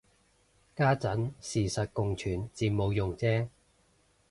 [0.75, 3.49] 家陣事實共存至冇用啫